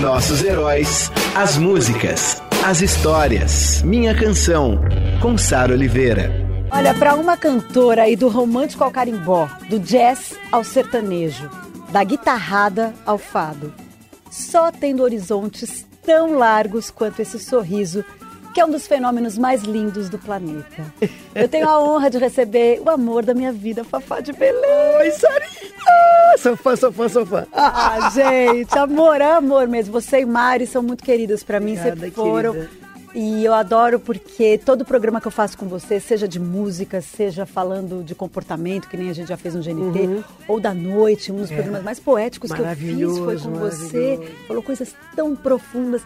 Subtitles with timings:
[0.00, 3.80] Nossos heróis, as músicas, as histórias.
[3.82, 4.80] Minha canção,
[5.22, 6.30] com Sara Oliveira.
[6.70, 11.48] Olha, para uma cantora aí do romântico ao carimbó, do jazz ao sertanejo,
[11.90, 13.72] da guitarrada ao fado,
[14.30, 18.04] só tendo horizontes tão largos quanto esse sorriso
[18.54, 20.94] que é um dos fenômenos mais lindos do planeta.
[21.34, 24.96] Eu tenho a honra de receber o amor da minha vida, Fafá de Belém.
[25.00, 25.74] Oi, Sarinha!
[26.38, 27.46] Sou fã, sou fã, sou fã.
[27.52, 29.92] Ah, gente, amor, é amor mesmo.
[29.92, 32.52] Você e Mari são muito queridos para mim, Obrigada, sempre foram.
[32.52, 32.84] querida.
[33.16, 37.46] E eu adoro porque todo programa que eu faço com você, seja de música, seja
[37.46, 41.36] falando de comportamento, que nem a gente já fez no GNT, ou da noite, um
[41.36, 43.40] dos programas mais poéticos que eu fiz foi Uhum.
[43.40, 43.42] É.
[43.44, 44.20] Com você.
[44.48, 46.02] Falou coisas tão profundas.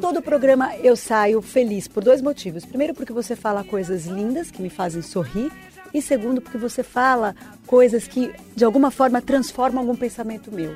[0.00, 2.64] Todo programa eu saio feliz por dois motivos.
[2.64, 5.50] Primeiro, porque você fala coisas lindas que me fazem sorrir.
[5.94, 7.34] E segundo, porque você fala
[7.66, 10.74] coisas que de alguma forma transformam algum pensamento meu.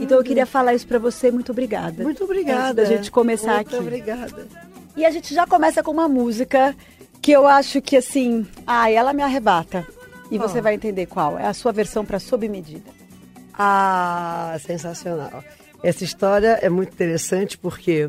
[0.00, 1.30] Então eu queria falar isso pra você.
[1.30, 2.02] Muito obrigada.
[2.02, 2.82] Muito Antes obrigada.
[2.82, 3.78] da gente começar Muito aqui.
[3.78, 4.48] obrigada.
[4.96, 6.74] E a gente já começa com uma música
[7.22, 9.86] que eu acho que assim, ai, ela me arrebata.
[10.30, 11.38] E você vai entender qual.
[11.38, 12.90] É a sua versão para sob medida.
[13.56, 15.44] Ah, sensacional.
[15.82, 18.08] Essa história é muito interessante porque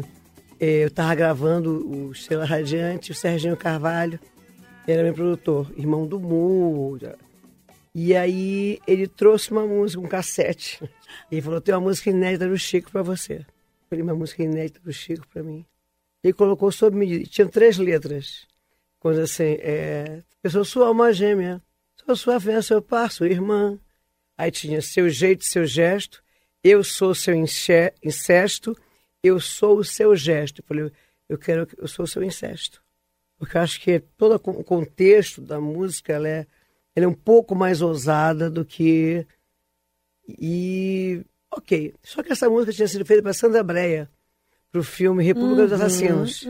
[0.60, 4.20] eu estava gravando o Estrela Radiante, o Serginho Carvalho,
[4.88, 6.98] era meu produtor, irmão do Mu.
[7.94, 10.80] E aí ele trouxe uma música, um cassete.
[11.32, 13.38] Ele falou: tem uma música inédita do Chico para você.
[13.38, 13.46] Eu
[13.90, 15.66] falei, uma música inédita do Chico para mim.
[16.24, 17.28] Ele colocou sob medida.
[17.28, 18.46] Tinha três letras.
[19.00, 21.62] Quando assim, é, eu sou sua alma gêmea,
[22.06, 23.80] sou sua fé, seu par, sua irmã.
[24.38, 26.22] Aí tinha seu jeito, seu gesto,
[26.64, 28.78] eu sou seu incesto,
[29.28, 30.60] eu sou o seu gesto.
[30.60, 30.92] Eu falei,
[31.30, 32.82] eu quero, eu sou o seu incesto.
[33.38, 36.48] Porque eu acho que todo o con- contexto da música, ela é,
[36.96, 39.26] ela é um pouco mais ousada do que...
[40.28, 44.10] E, ok, só que essa música tinha sido feita para Sandra Breia,
[44.72, 46.44] para o filme República dos Assassinos.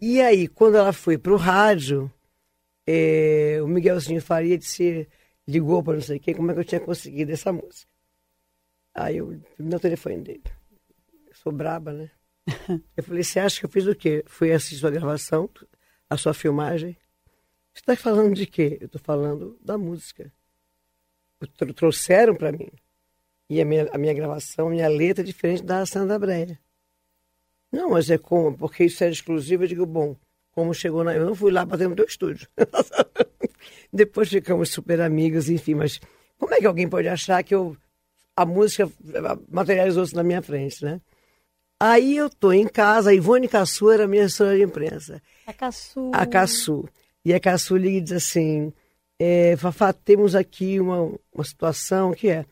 [0.00, 2.10] E aí, quando ela foi para o rádio,
[2.86, 5.08] eh, o Miguelzinho Faria disse,
[5.46, 7.88] ligou para não sei quem, como é que eu tinha conseguido essa música.
[8.94, 10.42] Aí eu fui no telefone dele.
[11.42, 12.10] Sou braba, né?
[12.96, 14.22] Eu falei, você acha que eu fiz o quê?
[14.26, 15.50] Fui assistir sua gravação,
[16.08, 16.96] a sua filmagem.
[17.74, 18.78] Você está falando de quê?
[18.80, 20.32] Eu estou falando da música.
[21.40, 22.68] O tro- Trouxeram para mim.
[23.50, 26.58] E a minha, a minha gravação, a minha letra é diferente da Sandra Breia.
[27.70, 28.56] Não, mas é como?
[28.56, 29.64] Porque isso era exclusivo.
[29.64, 30.16] Eu digo, bom,
[30.52, 31.14] como chegou na.
[31.14, 32.48] Eu não fui lá bater no teu estúdio.
[33.92, 36.00] Depois ficamos super amigos, enfim, mas
[36.38, 37.76] como é que alguém pode achar que eu.
[38.34, 38.90] A música
[39.50, 41.00] materializou-se na minha frente, né?
[41.80, 46.10] Aí eu tô em casa, a Ivone Cassu era minha assessora de imprensa, A Caçu.
[46.14, 46.88] a Cassu.
[47.24, 48.72] E a Cassu liga e diz assim:
[49.18, 52.46] é, Fafá, temos aqui uma, uma situação que é.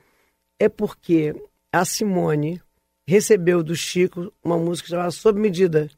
[0.59, 1.35] É porque
[1.73, 2.61] a Simone
[3.07, 5.91] recebeu do Chico uma música chamada Sob Medida.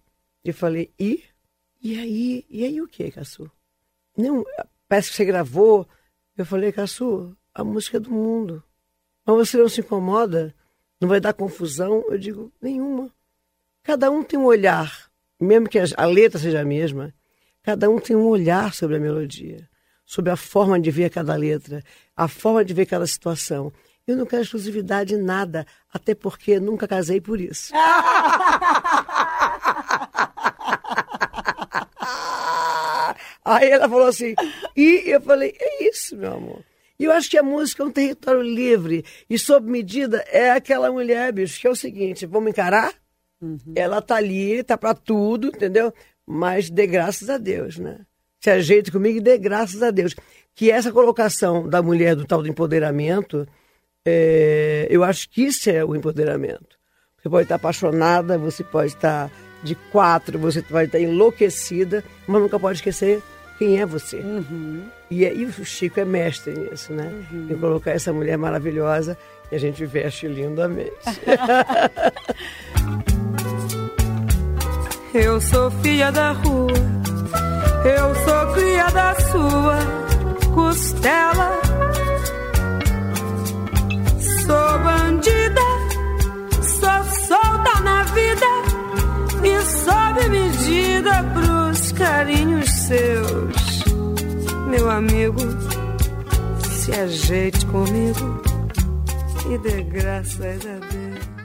[0.44, 1.22] E eu falei, e?
[1.82, 2.44] E aí?
[2.48, 3.50] E aí o que, Cassu?
[4.16, 4.44] Não,
[4.88, 5.86] parece que você gravou.
[6.36, 8.62] Eu falei, Cassu, a música é do mundo.
[9.26, 10.54] Mas você não se incomoda?
[11.00, 12.04] Não vai dar confusão?
[12.08, 13.10] Eu digo, nenhuma.
[13.86, 15.08] Cada um tem um olhar,
[15.40, 17.14] mesmo que a letra seja a mesma,
[17.62, 19.68] cada um tem um olhar sobre a melodia,
[20.04, 21.84] sobre a forma de ver cada letra,
[22.16, 23.72] a forma de ver cada situação.
[24.04, 25.64] Eu não quero exclusividade em nada,
[25.94, 27.72] até porque nunca casei por isso.
[33.44, 34.34] Aí ela falou assim,
[34.76, 36.64] e eu falei, é isso, meu amor.
[36.98, 39.04] E eu acho que a música é um território livre.
[39.30, 42.92] E sob medida é aquela mulher, bicho, que é o seguinte, vamos encarar?
[43.74, 45.92] Ela tá ali, tá pra tudo, entendeu?
[46.26, 47.98] Mas dê graças a Deus, né?
[48.40, 50.14] Se ajeite comigo e dê graças a Deus.
[50.54, 53.46] Que essa colocação da mulher do tal do empoderamento,
[54.04, 56.76] é, eu acho que isso é o empoderamento.
[57.20, 59.30] Você pode estar apaixonada, você pode estar
[59.62, 63.22] de quatro, você pode estar enlouquecida, mas nunca pode esquecer
[63.58, 64.18] quem é você.
[65.10, 67.10] E, é- e o Chico é mestre nisso, né?
[67.32, 69.16] Em colocar essa mulher maravilhosa
[69.50, 70.92] e a gente veste lindamente.
[75.14, 76.72] Eu sou filha da rua,
[77.86, 79.78] eu sou cria da sua
[80.54, 81.58] costela.
[84.44, 85.62] Sou bandida,
[86.60, 88.46] sou solta na vida
[89.42, 89.56] e
[91.06, 93.84] Obrigada pros carinhos seus,
[94.68, 95.40] meu amigo.
[96.62, 98.45] Se ajeite comigo
[99.52, 101.36] e dê graças a Deus.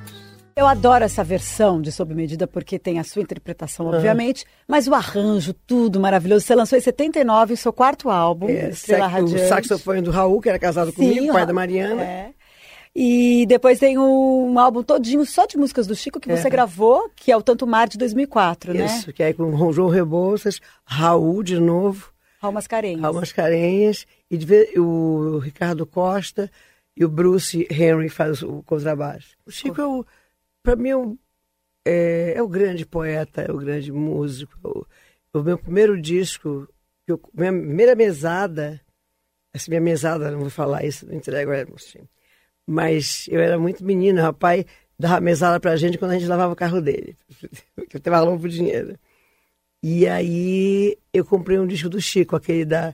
[0.55, 4.93] Eu adoro essa versão de Sob Medida porque tem a sua interpretação, obviamente, mas o
[4.93, 6.45] arranjo, tudo maravilhoso.
[6.45, 9.47] Você lançou em 79 o seu quarto álbum, É, Estrela o Radiante.
[9.47, 12.03] saxofone do Raul, que era casado Sim, comigo, pai Ra- da Mariana.
[12.03, 12.29] É.
[12.93, 16.49] E depois tem um álbum todinho só de músicas do Chico que você É.
[16.51, 18.85] gravou, que é o Tanto Mar de 2004, né?
[18.85, 22.11] Isso, que é com o João Rebouças, Raul de novo,
[22.41, 23.01] Raul Mascarenhas.
[23.01, 24.37] Raul Mascarenhas, e
[24.79, 26.51] o Ricardo Costa
[26.95, 29.35] e o Bruce Henry faz o contrabaixo.
[29.45, 30.05] O Chico, é o,
[30.63, 30.89] para mim,
[31.85, 34.53] é é, é o grande poeta, é o grande músico.
[35.33, 36.67] é O, o meu primeiro disco,
[37.07, 38.79] eu- minha primeira mesada,
[39.53, 41.99] assim, minha mesada, não vou falar isso, não entrego assim.
[42.67, 44.65] Mas eu era muito menina, o rapaz
[44.97, 47.17] dava mesada pra gente quando a gente lavava o carro dele.
[47.89, 48.97] Que eu tava louco dinheiro.
[49.83, 52.93] E aí eu comprei um disco do Chico, aquele da.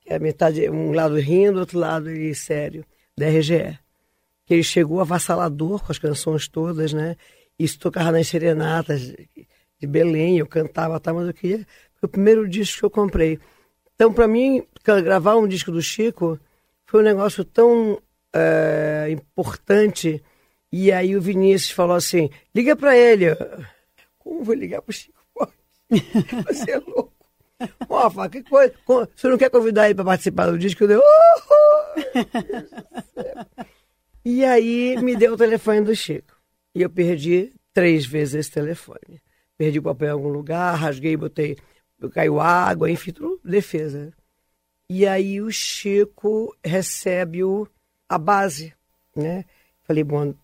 [0.00, 2.84] Que é metade, um lado rindo, outro lado ele sério,
[3.16, 3.78] da RGE.
[4.44, 7.16] Que ele chegou avassalador com as canções todas, né?
[7.58, 9.00] Isso tocava nas serenatas
[9.78, 11.66] de Belém, eu cantava, tá, mas eu queria.
[11.98, 13.38] Foi o primeiro disco que eu comprei.
[13.94, 16.38] Então, para mim, gravar um disco do Chico
[16.86, 18.00] foi um negócio tão
[18.34, 20.22] eh, importante.
[20.70, 23.26] E aí o Vinícius falou assim: liga para ele.
[24.18, 25.16] Como vou ligar pro Chico?
[26.46, 27.12] Você é louco.
[27.88, 28.74] Ó, que coisa.
[28.84, 30.84] Co- Você não quer convidar ele para participar do disco?
[30.84, 30.98] Eu dei!
[34.24, 36.34] E aí me deu o telefone do Chico.
[36.74, 39.22] E eu perdi três vezes esse telefone.
[39.56, 41.56] Perdi o papel em algum lugar, rasguei, botei,
[42.12, 44.12] caiu água, enfim, tudo defesa.
[44.88, 47.68] E aí o Chico recebe o,
[48.08, 48.74] a base,
[49.14, 49.44] né?
[49.84, 50.34] Falei, bom,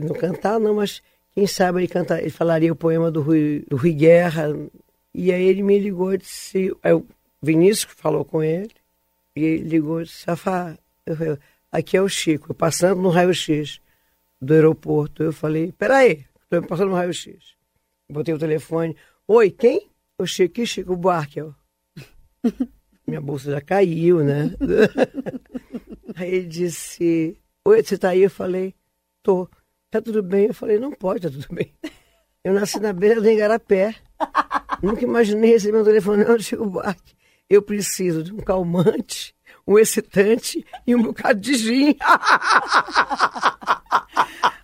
[0.00, 1.02] não cantar não, mas
[1.32, 4.48] quem sabe ele cantar, ele falaria o poema do Rui, do Rui Guerra.
[5.12, 7.04] E aí ele me ligou e disse, aí o
[7.42, 8.70] Vinícius falou com ele,
[9.34, 11.38] e ele ligou e disse, Safá, eu falei,
[11.70, 13.80] aqui é o Chico, eu passando no raio-x
[14.40, 15.22] do aeroporto.
[15.22, 17.54] Eu falei, peraí, estou passando no raio-x.
[18.10, 18.96] Botei o telefone,
[19.26, 19.90] oi, quem?
[20.18, 21.40] O Chico, que Chico Buarque.
[23.06, 24.50] Minha bolsa já caiu, né?
[26.16, 27.36] Aí ele disse,
[27.66, 28.22] oi, você tá aí?
[28.22, 28.72] Eu falei,
[29.22, 29.48] tô.
[29.90, 30.46] Tá tudo bem?
[30.46, 31.74] Eu falei, não pode, tá tudo bem.
[32.42, 33.96] Eu nasci na beira do Engarapé.
[34.82, 37.14] Nunca imaginei receber um telefone do Chico Buarque.
[37.50, 39.34] Eu preciso de um calmante,
[39.66, 41.96] um excitante e um bocado de gin.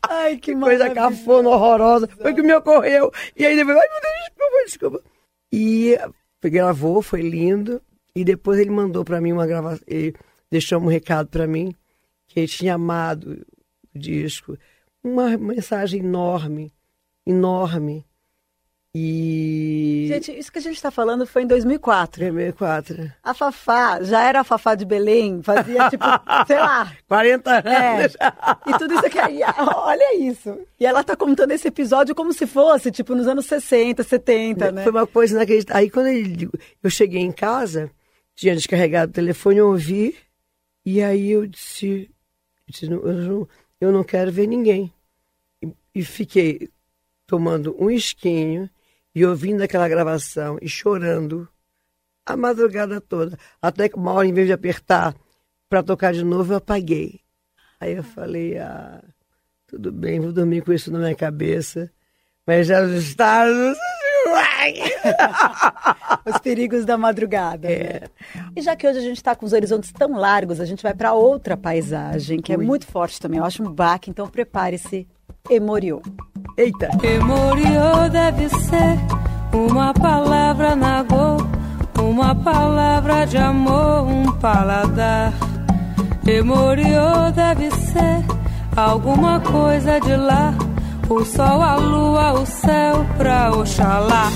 [0.09, 0.95] Ai, que Coisa maravilha.
[0.95, 2.09] cafona, horrorosa.
[2.09, 3.13] Foi o que me ocorreu.
[3.37, 5.03] E aí depois, ai meu Deus, desculpa, desculpa.
[5.53, 5.99] E
[6.45, 7.81] gravou, foi lindo.
[8.15, 10.15] E depois ele mandou para mim uma gravação, ele
[10.51, 11.73] deixou um recado para mim,
[12.27, 13.47] que ele tinha amado
[13.95, 14.59] o disco.
[15.03, 16.73] Uma mensagem enorme,
[17.25, 18.05] enorme.
[18.93, 20.07] E...
[20.09, 22.21] Gente, isso que a gente está falando foi em 2004.
[22.23, 23.13] 2004.
[23.23, 26.05] A Fafá já era a Fafá de Belém, fazia tipo,
[26.49, 26.93] sei lá.
[27.07, 28.17] 40 É, anos.
[28.67, 29.19] e tudo isso aqui.
[29.77, 30.59] Olha isso.
[30.79, 34.83] E ela tá contando esse episódio como se fosse, tipo, nos anos 60, 70, né?
[34.83, 35.83] Foi uma coisa inacreditável.
[35.83, 36.51] Aí quando ele,
[36.83, 37.91] eu cheguei em casa,
[38.35, 40.17] tinha descarregado o telefone, eu ouvi,
[40.85, 42.11] e aí eu disse,
[42.67, 43.49] eu, disse, "Não, eu, não,
[43.81, 44.93] eu não quero ver ninguém.
[45.63, 46.69] E, e fiquei
[47.25, 48.69] tomando um esquinho
[49.15, 51.49] e ouvindo aquela gravação e chorando
[52.25, 53.37] a madrugada toda.
[53.61, 55.15] Até que uma hora, em vez de apertar
[55.69, 57.21] para tocar de novo, eu apaguei.
[57.81, 59.03] Aí eu falei, ah,
[59.67, 61.91] tudo bem, vou dormir com isso na minha cabeça.
[62.47, 63.45] Mas já está.
[66.27, 67.71] Os perigos da madrugada.
[67.71, 68.01] É.
[68.01, 68.01] né?
[68.55, 70.95] E já que hoje a gente está com os horizontes tão largos, a gente vai
[70.95, 73.39] para outra paisagem, que é muito forte também.
[73.39, 75.09] Eu acho um baque, então prepare-se.
[75.49, 76.03] Emoriô.
[76.61, 76.91] Eita!
[77.03, 78.99] Emoriô deve ser
[79.51, 81.39] uma palavra nagô,
[81.99, 85.33] uma palavra de amor, um paladar.
[86.27, 88.23] Emoriô deve ser
[88.77, 90.53] alguma coisa de lá,
[91.09, 94.29] o sol, a lua, o céu pra Oxalá.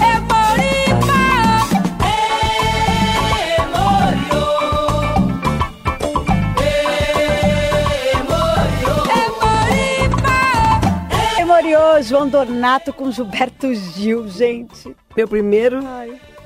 [12.02, 14.94] João Donato com Gilberto Gil, gente.
[15.16, 15.80] Meu primeiro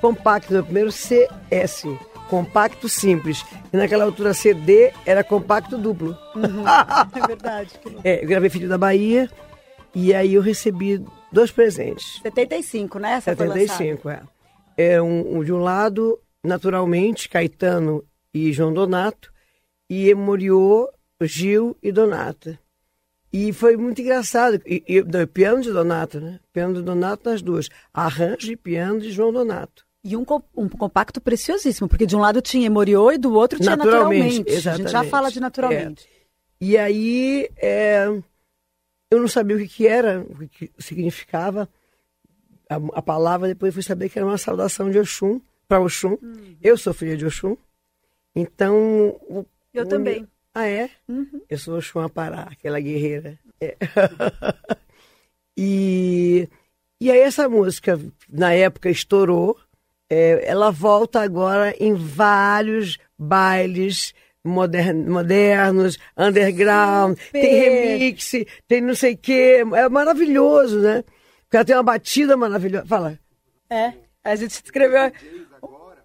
[0.01, 1.85] compacto, meu primeiro CS.
[2.29, 3.45] Compacto simples.
[3.73, 6.17] E naquela altura CD era compacto duplo.
[7.15, 7.71] É verdade.
[8.05, 9.31] É, eu gravei Filho da Bahia
[9.95, 11.03] e aí eu recebi
[11.33, 12.21] dois presentes.
[12.23, 13.13] 75, né?
[13.15, 13.69] Essa foi lançada.
[13.69, 14.23] 75, é.
[14.77, 19.33] é um, um- de um lado, naturalmente, Caetano e João Donato,
[19.91, 20.89] e Emoriô,
[21.23, 22.59] Gil e Donata.
[23.33, 24.61] E foi muito engraçado.
[24.67, 26.41] E, e, não, piano de Donato, né?
[26.53, 27.69] Piano de Donato nas duas.
[27.93, 29.87] Arranjo e piano de João Donato.
[30.03, 30.25] E um,
[30.57, 34.39] um compacto preciosíssimo, porque de um lado tinha Moriô e do outro tinha naturalmente.
[34.39, 34.51] naturalmente.
[34.51, 34.87] Exatamente.
[34.87, 36.07] A gente já fala de naturalmente.
[36.07, 36.19] É.
[36.61, 38.07] E aí é,
[39.11, 41.69] eu não sabia o que, que era, o que, que significava
[42.69, 46.19] a, a, palavra, depois fui saber que era uma saudação de Oxum, para Oxum.
[46.23, 46.57] Uhum.
[46.63, 47.57] Eu sou filha de Oxum.
[48.35, 48.77] Então.
[49.29, 50.29] O, eu o, também.
[50.59, 50.91] Ah, é?
[51.09, 51.41] Uhum.
[51.49, 53.39] Eu sou Oxum Apará, aquela guerreira.
[53.61, 53.77] É.
[55.57, 56.49] e,
[57.01, 57.97] e aí essa música,
[58.29, 59.57] na época, estourou.
[60.11, 64.13] É, ela volta agora em vários bailes
[64.45, 67.41] modernos, underground, Super.
[67.41, 68.33] tem remix,
[68.67, 69.65] tem não sei o quê.
[69.77, 71.05] É maravilhoso, né?
[71.43, 72.85] Porque ela tem uma batida maravilhosa.
[72.85, 73.17] Fala.
[73.71, 73.93] É,
[74.25, 75.13] a gente escreveu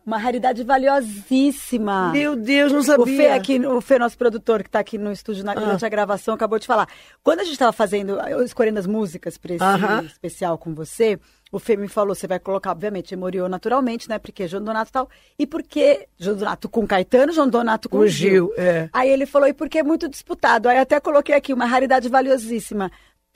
[0.06, 2.12] uma raridade valiosíssima.
[2.12, 3.04] Meu Deus, não sabia.
[3.04, 5.56] O Fê, aqui, o Fê, nosso produtor, que está aqui no estúdio na, ah.
[5.56, 6.88] durante a gravação, acabou de falar.
[7.24, 10.06] Quando a gente estava fazendo, escolhendo as músicas para esse uh -huh.
[10.06, 11.18] especial com você,
[11.52, 14.20] o Fê me falou, você vai colocar, obviamente, Emoriô naturalmente, né?
[14.20, 15.10] Porque João Donato e tal.
[15.40, 18.48] E porque João Donato com Caetano, João Donato com o Gil.
[18.48, 18.90] Gil é.
[18.92, 20.68] Aí ele falou, e porque é muito disputado.
[20.68, 22.92] Aí até coloquei aqui uma raridade valiosíssima.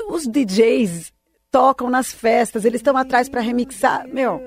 [0.10, 1.14] Os DJs
[1.50, 4.08] tocam nas festas, eles estão atrás para remixar.
[4.08, 4.42] Meu,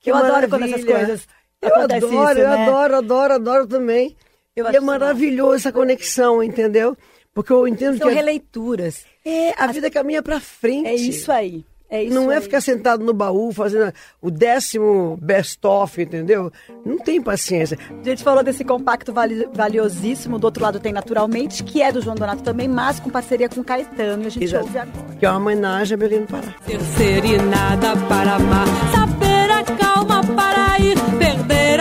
[0.00, 0.38] que eu maravilha.
[0.38, 1.28] adoro quando essas coisas
[1.62, 2.66] eu adoro, isso, eu né?
[2.66, 4.16] adoro, adoro, adoro também.
[4.54, 6.96] Eu e é maravilhoso essa conexão, entendeu?
[7.32, 8.14] Porque eu entendo São que.
[8.14, 9.04] São releituras.
[9.24, 9.72] É, a As...
[9.72, 10.88] vida caminha para frente.
[10.88, 11.64] É isso aí.
[11.88, 12.38] É isso não é aí.
[12.38, 16.50] é ficar sentado no baú fazendo o décimo best-of, entendeu?
[16.86, 17.78] Não tem paciência.
[17.90, 22.00] A gente falou desse compacto vali valiosíssimo, do outro lado tem Naturalmente, que é do
[22.00, 24.64] João Donato também, mas com parceria com Caetano, e a gente Exato.
[24.64, 25.16] ouve agora.
[25.18, 26.54] Que é uma homenagem a Belém do Pará.
[26.64, 30.71] Ser serenada para amar, saber a calma para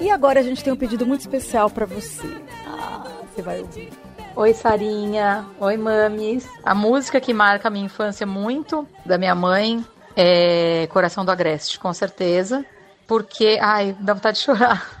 [0.00, 2.26] E agora a gente tem um pedido muito especial para você.
[2.66, 3.90] Ah, você vai ouvir.
[4.34, 5.44] Oi, Sarinha.
[5.60, 6.48] Oi, mames.
[6.64, 9.84] A música que marca a minha infância muito, da minha mãe,
[10.16, 12.64] é Coração do Agreste, com certeza.
[13.06, 13.58] Porque.
[13.60, 15.00] Ai, dá vontade de chorar.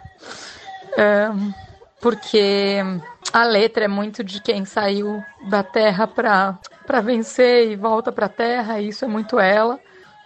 [0.98, 1.30] É,
[2.00, 2.78] porque
[3.32, 8.26] a letra é muito de quem saiu da terra para para vencer e volta para
[8.26, 9.78] a terra, e isso é muito ela.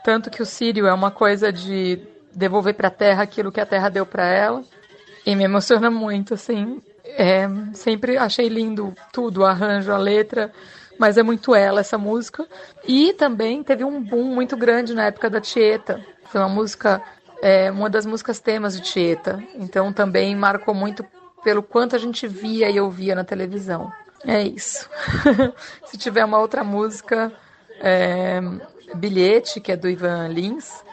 [0.03, 2.01] Tanto que o Sírio é uma coisa de
[2.35, 4.63] devolver para a terra aquilo que a terra deu para ela.
[5.27, 6.83] E me emociona muito, assim.
[7.05, 10.53] É, sempre achei lindo tudo, o arranjo, a letra,
[10.99, 12.47] mas é muito ela essa música.
[12.87, 16.05] E também teve um boom muito grande na época da Tieta.
[16.27, 17.03] Foi uma música,
[17.43, 19.43] é, uma das músicas temas de Tieta.
[19.55, 21.05] Então também marcou muito
[21.43, 23.93] pelo quanto a gente via e ouvia na televisão.
[24.27, 24.89] É isso.
[25.85, 27.31] Se tiver uma outra música,
[27.81, 28.41] é,
[28.95, 30.84] Bilhete, que é do Ivan Lins,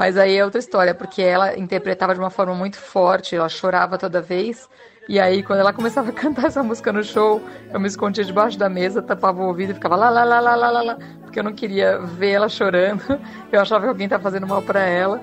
[0.00, 3.98] mas aí é outra história, porque ela interpretava de uma forma muito forte, ela chorava
[3.98, 4.66] toda vez.
[5.06, 8.58] E aí, quando ela começava a cantar essa música no show, eu me escondia debaixo
[8.58, 11.38] da mesa, tapava o ouvido e ficava lá, lá, lá, lá, lá, lá, lá porque
[11.38, 13.02] eu não queria ver ela chorando.
[13.52, 15.20] Eu achava que alguém estava fazendo mal para ela.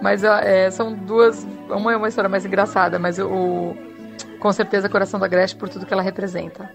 [0.00, 1.44] Mas é, são duas.
[1.68, 3.74] Uma é uma história mais engraçada, mas o,
[4.38, 6.70] com certeza Coração da Gretchen por tudo que ela representa.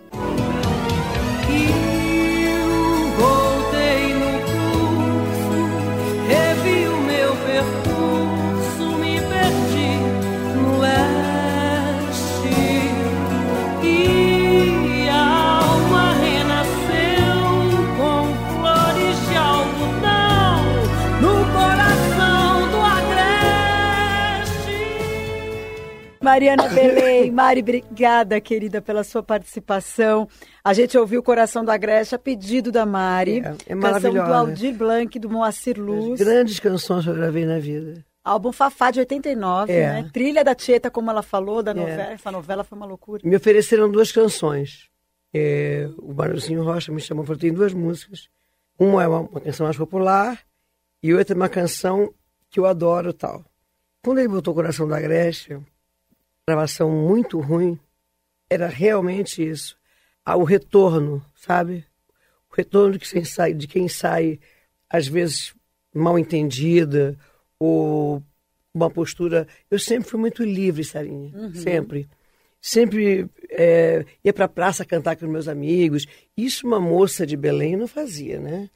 [26.35, 30.27] Mariana Belém, Mari, obrigada, querida, pela sua participação.
[30.61, 33.39] A gente ouviu o Coração da Agreste a pedido da Mari.
[33.39, 36.19] É, é Canção do Aldir Blanc, do Moacir Luz.
[36.19, 38.05] As grandes canções que eu gravei na vida.
[38.21, 40.01] Álbum Fafá de 89, é.
[40.01, 40.09] né?
[40.11, 41.73] Trilha da Tieta, como ela falou, da é.
[41.73, 42.09] novela.
[42.09, 42.13] É.
[42.13, 43.21] Essa novela foi uma loucura.
[43.23, 44.89] Me ofereceram duas canções.
[45.33, 48.27] É, o Barulhinho Rocha me chamou e falou: tem duas músicas.
[48.77, 50.41] Uma é uma, uma, canção mais popular
[51.01, 52.13] e outra é uma canção
[52.49, 53.45] que eu adoro tal.
[54.03, 55.57] Quando ele botou o Coração da Agreste,
[56.47, 57.79] gravação muito ruim,
[58.49, 59.77] era realmente isso.
[60.23, 61.85] Ah, o retorno, sabe?
[62.51, 64.39] O retorno de quem sai, de quem sai
[64.89, 65.53] às vezes
[65.93, 67.17] mal entendida
[67.59, 68.21] ou
[68.73, 69.47] uma postura.
[69.71, 71.31] Eu sempre fui muito livre, Sarinha.
[71.35, 71.53] Uhum.
[71.55, 72.07] Sempre.
[72.61, 76.05] sempre é, ia para a praça cantar com meus amigos.
[76.37, 78.69] Isso uma moça de Belém não fazia, né?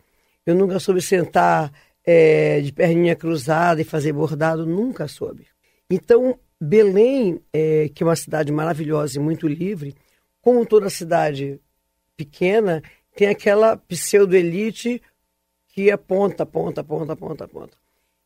[0.46, 1.72] Eu nunca soube sentar
[2.04, 5.46] é, de perninha cruzada e fazer bordado, nunca soube.
[5.90, 9.96] Então, Belém, é, que é uma cidade maravilhosa e muito livre,
[10.42, 11.60] como toda cidade
[12.18, 12.84] pequena,
[13.16, 15.02] tem aquela pseudo-elite
[15.70, 17.78] que aponta, aponta, aponta, aponta, aponta.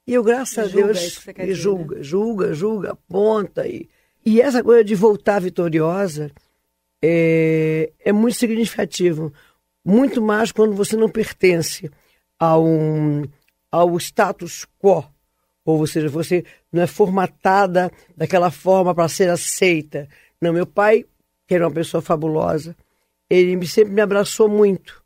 [0.06, 2.04] E eu, graças julga, a Deus, me dizer, julga, né?
[2.04, 3.68] julga, julga, aponta.
[3.68, 3.88] E,
[4.26, 6.32] e essa coisa de voltar vitoriosa
[7.02, 9.32] é, é muito significativo.
[9.86, 11.90] Muito mais quando você não pertence
[12.40, 13.24] a um,
[13.72, 15.06] ao status quo.
[15.66, 20.08] Ou seja, você não é formatada daquela forma para ser aceita.
[20.42, 21.06] Não, meu pai,
[21.48, 22.76] que era uma pessoa fabulosa,
[23.30, 25.02] ele sempre me abraçou muito.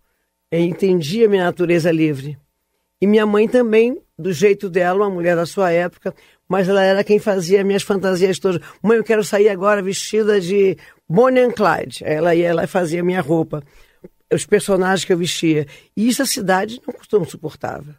[0.51, 2.37] Ele entendia minha natureza livre.
[2.99, 6.15] E minha mãe também, do jeito dela, uma mulher da sua época,
[6.47, 8.61] mas ela era quem fazia minhas fantasias todas.
[8.81, 12.03] Mãe, eu quero sair agora vestida de Bonnie and Clyde.
[12.03, 13.61] Ela ia lá e fazia minha roupa,
[14.33, 15.67] os personagens que eu vestia.
[15.95, 17.95] E isso a cidade não, não suportava.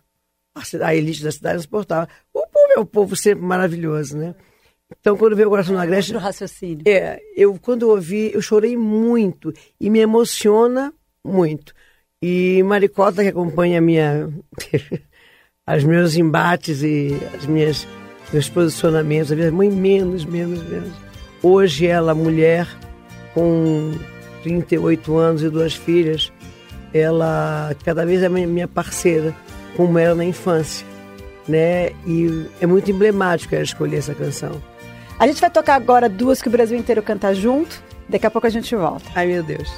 [0.82, 2.08] A, elite da cidade não suportava.
[2.32, 4.34] O povo é um povo sempre maravilhoso, né?
[5.00, 6.12] Então, quando veio o Coração na Agreste...
[6.12, 6.82] Outro raciocínio.
[6.86, 9.52] É, eu, quando eu ouvi, eu chorei muito.
[9.78, 11.74] E me emociona muito.
[12.22, 14.28] E Maricota, que acompanha minha,
[15.76, 17.86] os meus embates e as minhas,
[18.32, 20.92] meus posicionamentos, a minha mãe menos, menos, menos.
[21.42, 22.66] Hoje ela, mulher,
[23.34, 23.92] com
[24.42, 26.32] 38 anos e duas filhas,
[26.92, 29.34] ela cada vez é minha parceira,
[29.76, 30.86] como era na infância.
[31.46, 31.90] Né?
[32.06, 34.62] E é muito emblemático ela escolher essa canção.
[35.18, 37.82] A gente vai tocar agora duas que o Brasil inteiro canta junto.
[38.08, 39.10] Daqui a pouco a gente volta.
[39.14, 39.68] Ai, meu Deus.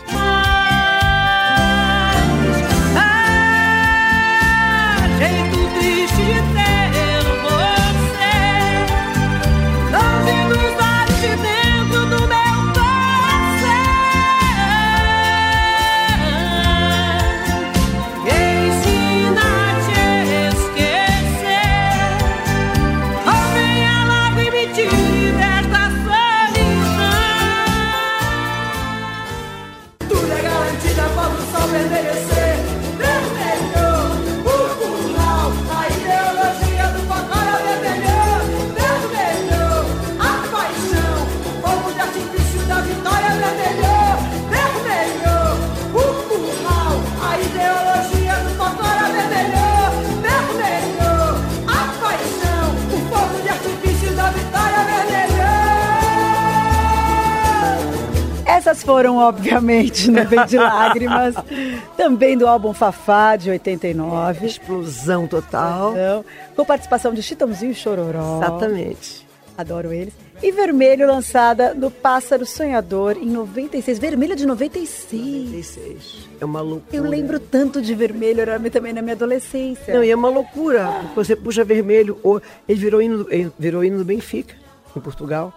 [58.61, 61.35] Essas foram, obviamente, Nuvem de Lágrimas,
[61.97, 64.47] também do álbum Fafá, de 89.
[64.47, 65.93] Explosão total.
[65.93, 68.37] Então, com participação de Chitãozinho e Chororó.
[68.37, 69.27] Exatamente.
[69.57, 70.13] Adoro eles.
[70.43, 73.99] E Vermelho, lançada no Pássaro Sonhador, em 96.
[73.99, 75.47] Vermelho de 96.
[75.47, 76.29] 96.
[76.39, 76.95] É uma loucura.
[76.95, 79.95] Eu lembro tanto de Vermelho, era também na minha adolescência.
[79.95, 80.87] Não, e é uma loucura.
[81.15, 82.21] Você puxa Vermelho,
[82.69, 83.27] ele virou hino,
[83.59, 84.55] virou hino do Benfica,
[84.95, 85.51] em Portugal.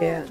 [0.00, 0.22] É.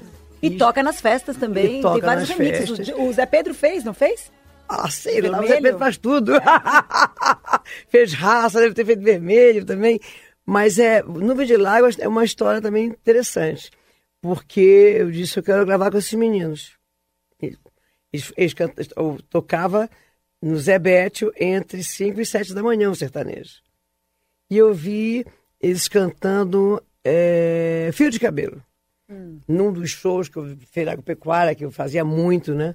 [0.42, 1.82] E, e toca nas festas também.
[1.82, 2.76] Tem vários remixes.
[2.76, 2.98] Festas.
[2.98, 4.32] O Zé Pedro fez, não fez?
[4.68, 6.32] Ah, sei lá, o Zé Pedro faz tudo.
[7.88, 10.00] fez raça, deve ter feito vermelho também.
[10.46, 13.70] Mas é, Nuvem de Lágrimas é uma história também interessante.
[14.22, 14.60] Porque
[14.98, 16.72] eu disse, eu quero gravar com esses meninos.
[17.40, 18.54] Eles, eles
[18.96, 19.88] eu tocava
[20.42, 23.60] no Zé Bétio entre 5 e 7 da manhã, o sertanejo.
[24.50, 25.24] E eu vi
[25.60, 28.62] eles cantando é, Fio de Cabelo
[29.10, 29.40] hum.
[29.48, 32.74] num dos shows que eu fiz agropecuária, que eu fazia muito, né?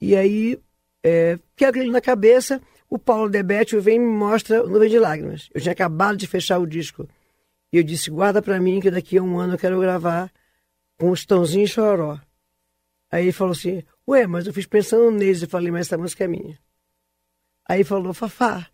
[0.00, 0.60] E aí,
[1.02, 5.48] é, que aquilo na cabeça, o Paulo Debete vem e me mostra Nuvem de Lágrimas.
[5.54, 7.08] Eu tinha acabado de fechar o disco.
[7.72, 10.30] E eu disse, guarda para mim que daqui a um ano eu quero gravar
[10.98, 12.18] com os Tãozinho e Choró.
[13.10, 15.42] Aí ele falou assim, ué, mas eu fiz pensando neles.
[15.42, 16.58] Eu falei, mas essa música é minha.
[17.68, 18.68] Aí falou, Fafá,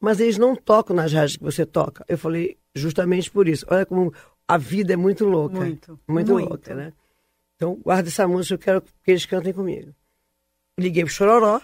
[0.00, 2.04] mas eles não tocam nas rádios que você toca.
[2.06, 3.64] Eu falei, justamente por isso.
[3.68, 4.12] Olha como
[4.46, 5.56] a vida é muito louca.
[5.56, 6.00] Muito.
[6.06, 6.48] Muito, muito.
[6.48, 6.92] louca, né?
[7.56, 9.94] Então, guarda essa música, eu quero que eles cantem comigo.
[10.78, 11.60] Liguei pro Chororó,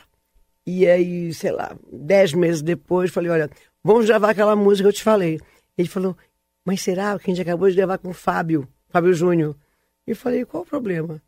[0.67, 3.51] e aí, sei lá, dez meses depois, falei, olha,
[3.83, 5.41] vamos gravar aquela música que eu te falei.
[5.77, 6.17] Ele falou,
[6.65, 9.57] mas será que a gente acabou de gravar com o Fábio, Fábio Júnior?
[10.07, 11.21] E eu falei, qual o problema?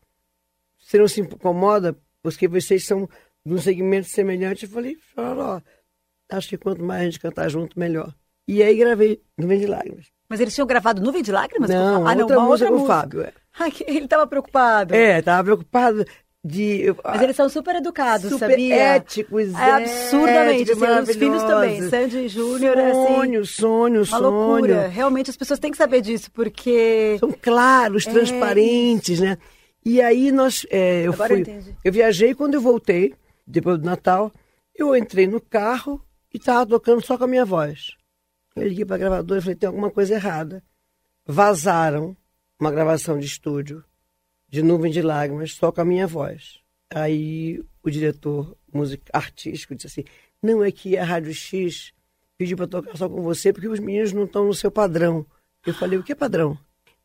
[0.78, 1.96] Você não se incomoda?
[2.22, 3.08] Porque vocês são
[3.44, 4.64] de um segmento semelhante.
[4.64, 5.60] Eu falei, Chororó,
[6.30, 8.14] acho que quanto mais a gente cantar junto, melhor.
[8.46, 10.06] E aí gravei Nuvem de Lágrimas.
[10.32, 11.68] Mas eles tinham gravado Nuvem de Lágrimas?
[11.68, 13.20] Não, ah, não outra música com o Fábio.
[13.20, 13.32] É.
[13.86, 14.94] ele estava preocupado.
[14.94, 16.06] É, estava preocupado.
[16.42, 18.74] De, Mas eles são super educados, super sabia?
[18.74, 20.62] éticos, é absurdamente.
[20.62, 24.22] Éticos, assim, os filhos também, Sandy Júnior, sonho, assim, sonho, uma sonho.
[24.22, 24.88] loucura.
[24.88, 29.36] Realmente as pessoas têm que saber disso, porque são claros, é transparentes, né?
[29.84, 31.76] E aí nós, é, eu Agora fui, eu entendi.
[31.84, 33.14] eu viajei quando eu voltei,
[33.46, 34.32] depois do Natal,
[34.74, 37.92] eu entrei no carro e estava tocando só com a minha voz.
[38.54, 40.62] Eu liguei para a gravadora e falei, tem alguma coisa errada.
[41.24, 42.16] Vazaram
[42.58, 43.84] uma gravação de estúdio
[44.48, 46.60] de Nuvem de Lágrimas só com a minha voz.
[46.90, 50.04] Aí o diretor music, artístico disse assim,
[50.42, 51.92] não é que a Rádio X
[52.36, 55.26] pediu para tocar só com você porque os meninos não estão no seu padrão.
[55.64, 56.58] Eu falei, o que é padrão?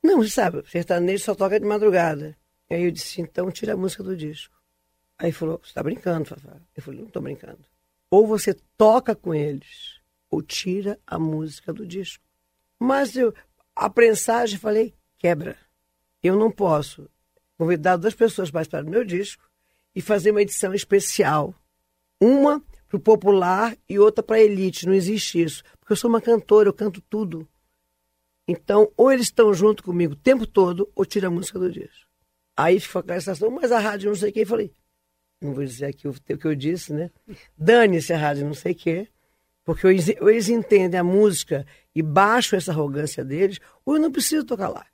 [0.03, 2.35] Não, você sabe, sertanejo só toca de madrugada.
[2.69, 4.55] Aí eu disse, então tira a música do disco.
[5.17, 6.57] Aí falou, você está brincando, Fafá?
[6.75, 7.59] Eu falei, não estou brincando.
[8.11, 9.96] Ou você toca com eles,
[10.29, 12.23] ou tira a música do disco.
[12.79, 13.33] Mas eu,
[13.75, 15.57] a prensagem, falei, quebra.
[16.21, 17.09] Eu não posso
[17.57, 19.49] convidar duas pessoas para estar no meu disco
[19.95, 21.55] e fazer uma edição especial.
[22.21, 24.85] Uma para o popular e outra para a elite.
[24.85, 25.63] Não existe isso.
[25.79, 27.47] Porque eu sou uma cantora, eu canto tudo.
[28.47, 32.07] Então, ou eles estão junto comigo o tempo todo, ou tira a música do disco.
[32.55, 34.45] Aí ficou aquela sensação, mas a rádio não sei o que.
[34.45, 34.71] Falei,
[35.41, 37.11] não vou dizer aqui o, o que eu disse, né?
[37.57, 39.07] Dane-se a rádio não sei o que.
[39.67, 44.69] Porque eles, entendem a música e baixam essa arrogância deles, ou eu não preciso tocar
[44.69, 44.85] lá.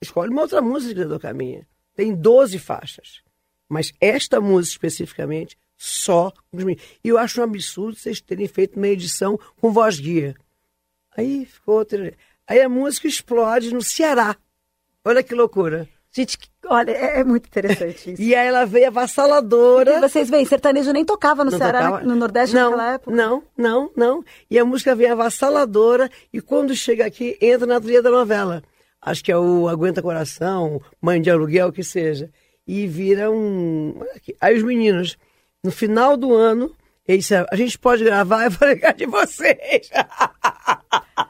[0.00, 1.66] Escolhe uma outra música do caminho.
[1.94, 3.20] Tem 12 faixas.
[3.68, 6.82] Mas esta música especificamente, só os meninos.
[7.04, 10.34] E eu acho um absurdo vocês terem feito uma edição com voz guia.
[11.14, 12.16] Aí ficou outra.
[12.46, 14.38] Aí a música explode no Ceará.
[15.04, 15.86] Olha que loucura.
[16.10, 18.22] Gente, olha, é, é muito interessante isso.
[18.22, 19.98] E aí ela veio avassaladora.
[19.98, 22.04] E vocês veem, sertanejo nem tocava no Não Ceará, tocava?
[22.04, 23.10] no Nordeste não, naquela época.
[23.16, 24.24] Não, não, não.
[24.50, 28.62] E a música vem avassaladora e quando chega aqui, entra na trilha da novela.
[29.00, 32.30] Acho que é o Aguenta Coração, Mãe de Aluguel, que seja.
[32.66, 34.00] E vira um...
[34.40, 35.16] Aí os meninos,
[35.62, 36.74] no final do ano,
[37.06, 38.44] eles disseram, a gente pode gravar?
[38.44, 39.88] Eu falei, cadê vocês?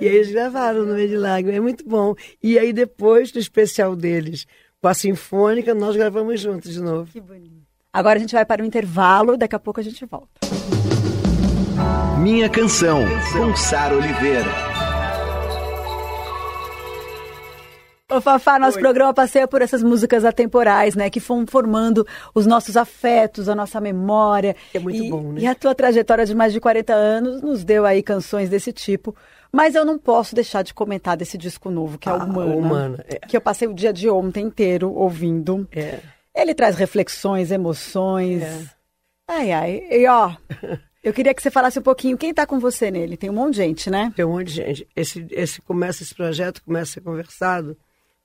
[0.00, 2.14] E aí eles gravaram no meio de lágrimas, é muito bom.
[2.42, 4.46] E aí depois do especial deles,
[4.80, 7.10] com a Sinfônica, nós gravamos juntos de novo.
[7.12, 7.60] Que bonito.
[7.92, 10.28] Agora a gente vai para o intervalo, daqui a pouco a gente volta.
[12.22, 13.00] Minha canção,
[13.32, 14.44] com Sara Oliveira.
[18.12, 21.08] Ô, Fafá, nosso programa passeia por essas músicas atemporais, né?
[21.08, 24.56] Que vão formando os nossos afetos, a nossa memória.
[24.74, 25.40] É muito E- bom, né?
[25.42, 29.14] E a tua trajetória de mais de 40 anos nos deu aí canções desse tipo.
[29.52, 32.54] Mas eu não posso deixar de comentar desse disco novo, que é Ah, Humana.
[32.54, 33.18] Humana, é.
[33.18, 35.68] Que eu passei o dia de ontem inteiro ouvindo.
[35.72, 35.98] É.
[36.34, 38.42] Ele traz reflexões, emoções.
[38.42, 38.64] É.
[39.28, 39.86] Ai, ai.
[39.90, 40.34] E ó,
[41.02, 43.16] eu queria que você falasse um pouquinho quem tá com você nele.
[43.16, 44.12] Tem um monte de gente, né?
[44.14, 44.88] Tem um monte de gente.
[44.94, 47.76] Esse, esse, começa, esse projeto começa a ser conversado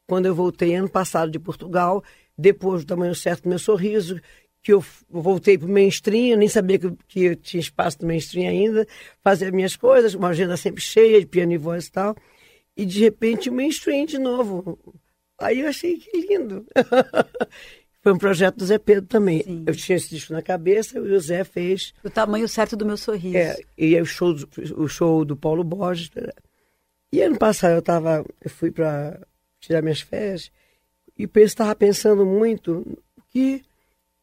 [0.07, 2.03] quando eu voltei ano passado de Portugal,
[2.37, 4.19] depois do tamanho certo do meu sorriso,
[4.65, 8.07] que eu voltei para o mainstream, eu nem sabia que, que eu tinha espaço no
[8.07, 8.87] mainstream ainda,
[9.23, 12.15] fazer minhas coisas, uma agenda sempre cheia de piano e voz e tal,
[12.75, 14.79] e de repente o mainstream de novo.
[15.39, 16.65] Aí eu achei que lindo.
[18.01, 19.43] Foi um projeto do Zé Pedro também.
[19.43, 19.63] Sim.
[19.67, 22.97] Eu tinha esse disco na cabeça e o Zé fez O tamanho certo do meu
[22.97, 23.37] sorriso.
[23.37, 26.09] é, e aí o show, do- o show do Paulo Borges.
[26.15, 26.27] né?
[27.11, 29.19] E ano passado eu tava, eu fui para
[29.59, 30.51] tirar minhas férias
[31.17, 32.83] e estava pensando muito
[33.29, 33.61] que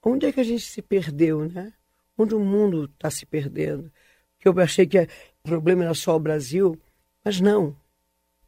[0.02, 1.72] onde é que a gente se perdeu, né?
[2.16, 3.90] Onde o mundo está se perdendo?
[4.38, 5.08] Que eu achei que o
[5.42, 6.78] problema era só o Brasil,
[7.24, 7.76] mas não,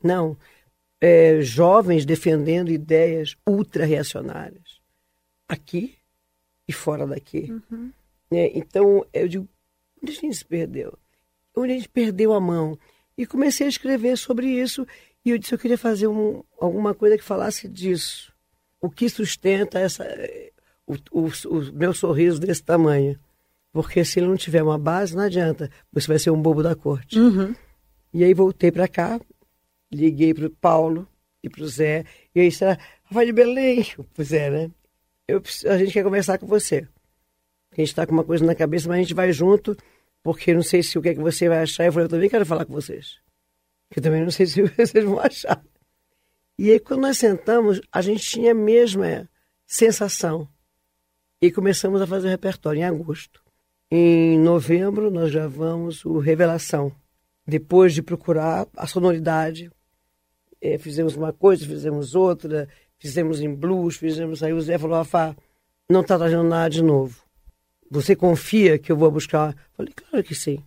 [0.03, 0.37] não.
[1.01, 4.81] É, jovens defendendo ideias ultra-reacionárias,
[5.49, 5.97] aqui
[6.67, 7.51] e fora daqui.
[8.31, 8.51] né?
[8.55, 9.49] Então, eu digo,
[10.03, 10.99] onde a gente se perdeu?
[11.57, 12.79] Onde a gente perdeu a mão?
[13.17, 14.87] E comecei a escrever sobre isso
[15.25, 18.33] e eu disse eu queria fazer um, alguma coisa que falasse disso.
[18.81, 20.05] O que sustenta essa,
[20.87, 23.19] o, o, o meu sorriso desse tamanho?
[23.73, 25.71] Porque se ele não tiver uma base, não adianta.
[25.93, 27.19] Você vai ser um bobo da corte.
[28.13, 29.21] E aí voltei para cá,
[29.93, 31.09] liguei para o Paulo
[31.43, 32.05] e para o Zé.
[32.35, 32.65] E aí disse,
[33.05, 33.85] Rafael de Belém,
[34.17, 34.71] o Zé, né?
[35.27, 36.87] Eu, a gente quer conversar com você.
[37.73, 39.77] A gente está com uma coisa na cabeça, mas a gente vai junto,
[40.23, 41.87] porque não sei se o que é que você vai achar.
[41.87, 43.19] Eu falei, eu também quero falar com vocês.
[43.95, 45.61] Eu também não sei se vocês vão achar.
[46.57, 49.29] E aí, quando nós sentamos, a gente tinha a mesma
[49.67, 50.49] sensação.
[51.45, 53.43] E começamos a fazer o repertório em agosto.
[53.91, 56.91] Em novembro, nós gravamos o Revelação.
[57.47, 59.71] Depois de procurar a sonoridade,
[60.59, 62.67] eh, fizemos uma coisa, fizemos outra,
[62.99, 64.43] fizemos em blues, fizemos.
[64.43, 65.37] Aí o Zé falou: Afá,
[65.87, 67.23] não está trazendo nada de novo.
[67.91, 69.51] Você confia que eu vou buscar?
[69.53, 70.65] Eu falei: Claro que sim.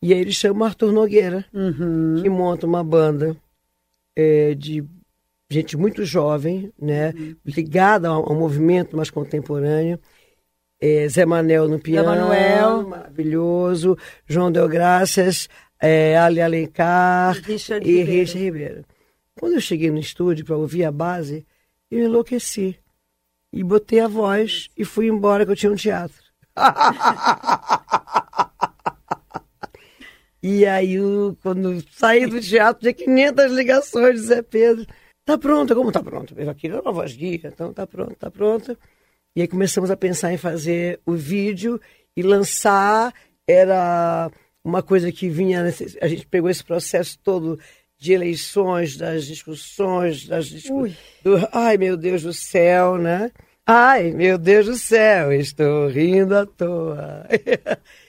[0.00, 1.44] E aí ele chama o Arthur Nogueira,
[2.22, 3.36] que monta uma banda
[4.14, 4.80] eh, de
[5.50, 7.12] gente muito jovem, né,
[7.44, 9.98] ligada ao, ao movimento mais contemporâneo.
[10.80, 12.86] Eh, Zé Manel no piano, Manuel.
[12.86, 13.98] maravilhoso.
[14.26, 15.48] João Del Graças,
[15.80, 18.12] eh, Ali Alencar Richard e Ribeiro.
[18.12, 18.84] Richard Ribeiro.
[19.38, 21.44] Quando eu cheguei no estúdio para ouvir a base,
[21.90, 22.78] eu enlouqueci.
[23.52, 26.22] E botei a voz e fui embora que eu tinha um teatro.
[30.42, 30.98] e aí,
[31.42, 34.84] quando saí do teatro, tinha 500 ligações de Zé Pedro.
[35.28, 35.74] Tá pronta?
[35.74, 36.34] Como tá pronta?
[36.50, 38.78] Aqui é uma voz guia, então tá pronta, tá pronta.
[39.36, 41.78] E aí começamos a pensar em fazer o vídeo
[42.16, 43.12] e lançar.
[43.46, 44.30] Era
[44.64, 45.62] uma coisa que vinha.
[46.00, 47.60] A gente pegou esse processo todo
[47.98, 50.96] de eleições, das discussões, das discussões.
[51.22, 53.30] Do, ai, meu Deus do céu, né?
[53.66, 57.26] Ai, meu Deus do céu, estou rindo à toa.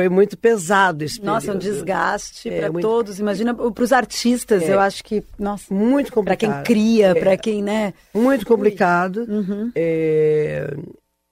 [0.00, 1.34] Foi muito pesado esse período.
[1.34, 2.88] Nossa, um desgaste é, para muito...
[2.88, 3.20] todos.
[3.20, 4.72] Imagina para os artistas, é.
[4.72, 6.52] eu acho que, nossa, muito complicado.
[6.54, 7.14] Para quem cria, é.
[7.14, 7.92] para quem, né?
[8.14, 9.26] Muito complicado.
[9.28, 9.70] Uhum.
[9.74, 10.74] É,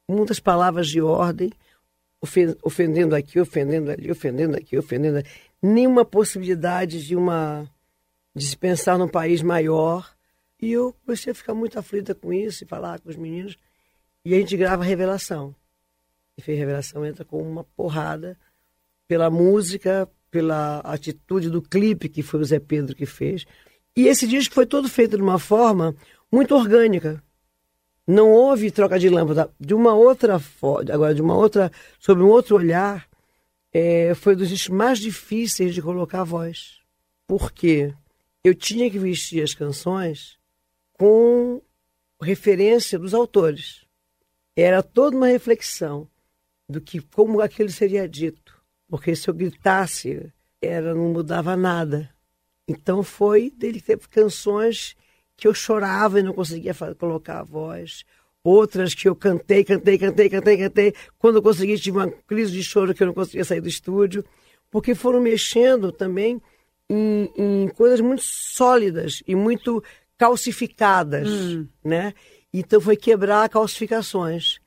[0.06, 1.50] muitas palavras de ordem,
[2.62, 5.26] ofendendo aqui, ofendendo ali, ofendendo aqui, ofendendo ali.
[5.62, 7.66] Nenhuma possibilidade de uma
[8.36, 10.12] de se pensar num país maior.
[10.60, 13.56] E eu comecei a ficar muito aflita com isso e falar com os meninos.
[14.26, 15.54] E a gente grava Revelação.
[16.36, 18.36] E fez Revelação, entra com uma porrada
[19.08, 23.44] pela música, pela atitude do clipe que foi o Zé Pedro que fez.
[23.96, 25.96] E esse disco foi todo feito de uma forma
[26.30, 27.20] muito orgânica.
[28.06, 29.50] Não houve troca de lâmpada.
[29.58, 30.40] De uma outra
[30.92, 33.08] agora de uma outra, sob um outro olhar,
[33.72, 36.78] é, foi dos discos mais difíceis de colocar a voz.
[37.26, 37.92] Por quê?
[38.48, 40.38] eu tinha que vestir as canções
[40.92, 41.60] com
[42.20, 43.84] referência dos autores.
[44.56, 46.08] Era toda uma reflexão
[46.68, 48.57] do que como aquilo seria dito,
[48.88, 52.10] porque se eu gritasse, era não mudava nada.
[52.66, 54.96] Então foi dele ter canções
[55.36, 58.04] que eu chorava e não conseguia colocar a voz,
[58.42, 60.94] outras que eu cantei, cantei, cantei, cantei, cantei.
[61.18, 64.24] Quando eu consegui tive uma crise de choro que eu não conseguia sair do estúdio,
[64.70, 66.40] porque foram mexendo também
[66.88, 69.82] em, em coisas muito sólidas e muito
[70.16, 71.66] calcificadas, hum.
[71.84, 72.12] né?
[72.52, 74.58] Então foi quebrar calcificações.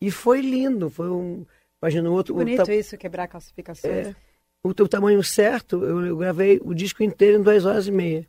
[0.00, 1.44] E foi lindo, foi um...
[1.84, 2.34] Imagina o outro...
[2.34, 4.06] bonito isso, quebrar calcificações.
[4.06, 4.16] É,
[4.62, 8.26] o, o tamanho certo, eu, eu, gravei o disco inteiro em duas horas e meia.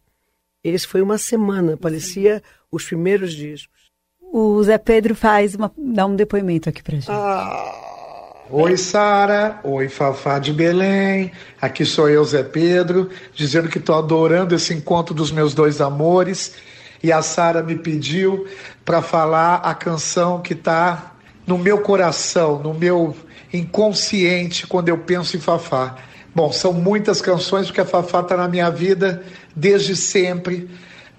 [0.62, 2.42] Esse foi uma semana, parecia Sim.
[2.70, 3.90] os primeiros discos.
[4.20, 7.08] O Zé Pedro faz uma, dá um depoimento aqui pra gente.
[7.10, 7.94] Ah...
[8.50, 9.60] Oi, Sara.
[9.64, 11.32] Oi, Fafá de Belém.
[11.60, 16.56] Aqui sou eu, Zé Pedro, dizendo que estou adorando esse encontro dos meus dois amores.
[17.02, 18.46] E a Sara me pediu
[18.84, 21.16] para falar a canção que está
[21.48, 23.16] no meu coração, no meu
[23.56, 25.96] inconsciente quando eu penso em Fafá.
[26.34, 29.24] Bom, são muitas canções porque a Fafá está na minha vida
[29.56, 30.70] desde sempre,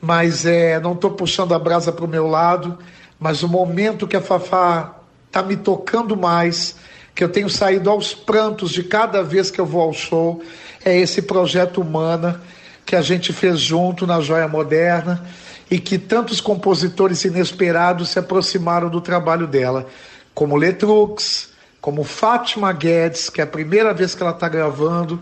[0.01, 2.79] mas é, não estou puxando a brasa para o meu lado.
[3.19, 4.97] Mas o momento que a Fafá
[5.27, 6.77] está me tocando mais
[7.15, 10.43] que eu tenho saído aos prantos de cada vez que eu vou ao show,
[10.85, 12.43] é esse projeto Humana
[12.85, 15.25] que a gente fez junto na Joia Moderna
[15.71, 19.87] e que tantos compositores inesperados se aproximaram do trabalho dela,
[20.35, 21.49] como Letrux,
[21.87, 25.21] como Fátima Guedes, que é a primeira vez que ela está gravando.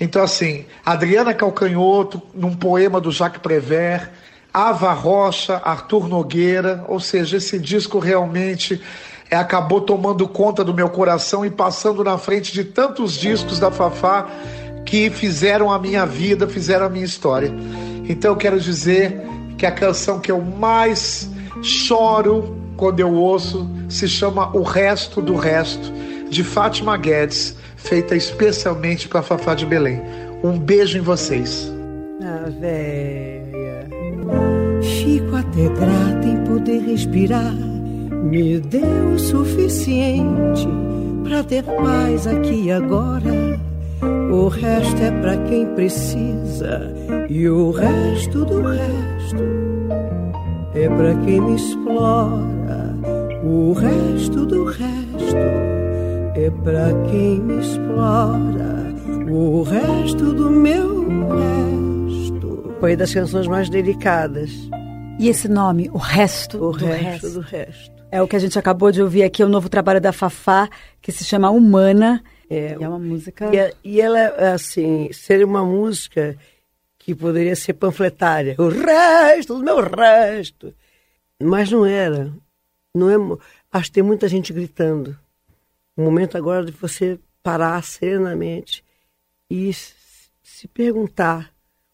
[0.00, 4.10] Então, assim, Adriana Calcanhoto, num poema do Jacques Prévert,
[4.52, 8.80] Ava Rocha, Arthur Nogueira, ou seja, esse disco realmente
[9.28, 13.72] é, acabou tomando conta do meu coração e passando na frente de tantos discos da
[13.72, 14.28] Fafá
[14.86, 17.52] que fizeram a minha vida, fizeram a minha história.
[18.08, 19.20] Então eu quero dizer
[19.58, 21.28] que a canção que eu mais
[21.60, 25.90] choro quando eu ouço se chama O Resto do Resto,
[26.28, 30.02] de Fátima Guedes, feita especialmente para Fafá de Belém.
[30.42, 31.72] Um beijo em vocês.
[32.22, 33.88] Ah, velha.
[34.82, 40.68] Fico até grata em poder respirar me deu o suficiente
[41.22, 43.58] para ter paz aqui e agora.
[44.30, 46.92] O resto é para quem precisa
[47.30, 49.63] e o resto do resto
[50.74, 52.94] é para quem me explora.
[53.44, 55.36] O resto do resto
[56.34, 58.94] é para quem me explora.
[59.30, 64.50] O resto do meu resto foi das canções mais delicadas.
[65.18, 68.38] E esse nome, o resto o do resto, resto do resto é o que a
[68.38, 70.68] gente acabou de ouvir aqui, é o novo trabalho da Fafá,
[71.02, 72.22] que se chama Humana.
[72.48, 73.50] É, é uma música.
[73.52, 76.36] E, é, e ela, assim, seria uma música
[77.04, 78.56] que poderia ser panfletária.
[78.58, 80.74] O resto, o meu resto.
[81.38, 82.32] Mas não era.
[82.94, 83.38] Não é,
[83.70, 85.14] acho que tem muita gente gritando.
[85.94, 88.82] O momento agora de você parar serenamente
[89.50, 91.52] e se perguntar,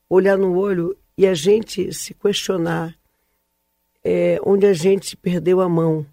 [0.09, 2.96] olhar no olho e a gente se questionar
[4.05, 6.07] é, onde a gente perdeu a mão.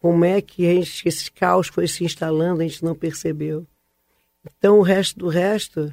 [0.00, 3.66] Como é que gente, esse caos foi se instalando, a gente não percebeu.
[4.56, 5.92] Então, o resto do resto,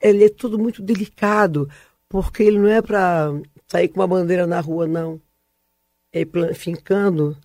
[0.00, 1.68] ele é tudo muito delicado.
[2.08, 3.32] porque ele não é para
[3.66, 5.20] sair com uma bandeira na rua, não.
[6.12, 7.36] É fincando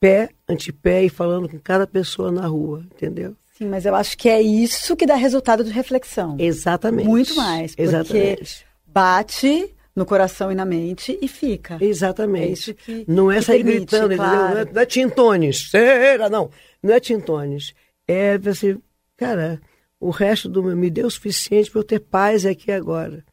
[0.00, 3.36] pé, antepé e falando com cada pessoa na rua, entendeu?
[3.56, 6.36] Sim, mas eu acho que é isso que dá resultado de reflexão.
[6.38, 7.08] Exatamente.
[7.08, 7.72] Muito mais.
[7.72, 8.64] Porque Exatamente.
[8.86, 11.76] bate no coração e na mente e fica.
[11.80, 12.70] Exatamente.
[12.70, 14.36] É que- não é sair permite, gritando, claro.
[14.36, 14.54] entendeu?
[14.54, 15.70] Não é, não é tintones.
[15.70, 16.50] Será, não.
[16.80, 17.74] Não é tintones.
[18.06, 18.78] É você,
[19.16, 19.60] cara,
[20.00, 23.24] o resto do meu me deu o suficiente para eu ter paz aqui agora.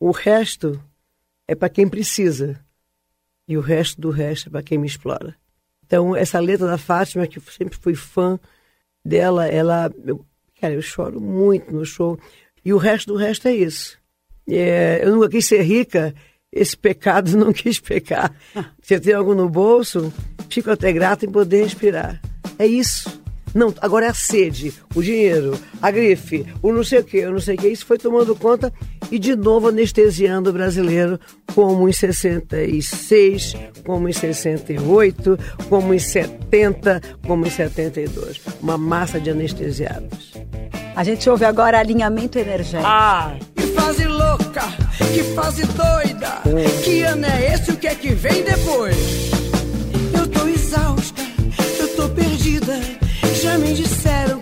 [0.00, 0.82] O resto
[1.46, 2.58] é para quem precisa.
[3.46, 5.34] E o resto do resto é para quem me explora.
[5.86, 8.38] Então, essa letra da Fátima, que eu sempre fui fã
[9.04, 9.90] dela, ela.
[10.04, 10.24] Eu,
[10.60, 12.18] cara, eu choro muito no show.
[12.64, 13.98] E o resto do resto é isso.
[14.46, 16.14] É, eu nunca quis ser rica,
[16.52, 18.34] esse pecado não quis pecar.
[18.82, 20.12] Se eu tenho algo no bolso,
[20.50, 22.20] fico até grato em poder respirar.
[22.58, 23.27] É isso.
[23.58, 27.32] Não, agora é a sede, o dinheiro, a grife, o não sei o que, o
[27.32, 27.66] não sei o que.
[27.66, 28.72] Isso foi tomando conta
[29.10, 31.18] e de novo anestesiando o brasileiro
[31.56, 35.36] como em 66, como em 68,
[35.68, 38.40] como em 70, como em 72.
[38.62, 40.34] Uma massa de anestesiados.
[40.94, 42.86] A gente ouve agora alinhamento energético.
[42.86, 43.34] Ah!
[43.56, 44.62] Que fase louca,
[45.12, 46.42] que fase doida.
[46.84, 47.72] Que ano é esse?
[47.72, 49.32] O que é que vem depois?
[50.16, 51.22] Eu tô exausta,
[51.80, 52.87] eu tô perdida.
[53.58, 54.37] Me disseram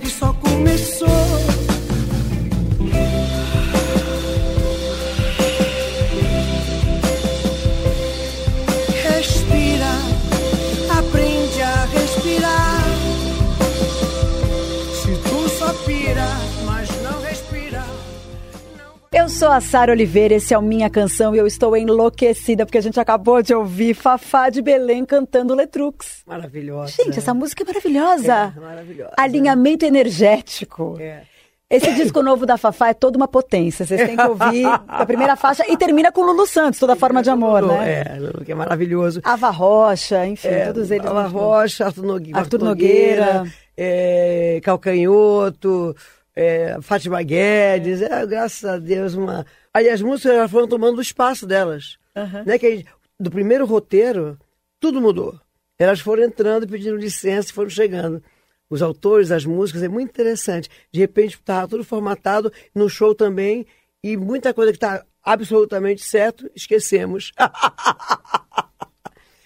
[19.26, 22.78] Eu sou a Sara Oliveira, esse é o Minha Canção e eu estou enlouquecida porque
[22.78, 26.22] a gente acabou de ouvir Fafá de Belém cantando Letrux.
[26.24, 26.92] Maravilhosa.
[27.02, 28.54] Gente, essa música é maravilhosa.
[28.56, 29.12] É, maravilhosa.
[29.18, 30.96] Alinhamento energético.
[31.00, 31.22] É.
[31.68, 33.84] Esse disco novo da Fafá é toda uma potência.
[33.84, 37.28] Vocês têm que ouvir a primeira faixa e termina com Lulu Santos, toda forma de
[37.28, 38.04] amor, né?
[38.06, 39.20] É, Lulu, que é maravilhoso.
[39.24, 41.04] Ava Rocha, enfim, É, todos eles.
[41.04, 41.22] Ava.
[41.26, 43.42] Rocha, Arthur, Nogue- Arthur Nogueira.
[43.76, 45.96] é, Calcanhoto,
[46.36, 49.44] é, Fátima Guedes, é, graças a Deus, uma.
[49.72, 51.96] Aí as músicas elas foram tomando o espaço delas.
[52.44, 54.38] Né, que gente- do primeiro roteiro,
[54.78, 55.40] tudo mudou.
[55.78, 58.22] Elas foram entrando, pedindo licença e foram chegando.
[58.68, 60.68] Os autores, as músicas, é muito interessante.
[60.92, 63.66] De repente estava tudo formatado, no show também,
[64.02, 67.32] e muita coisa que está absolutamente certo, esquecemos.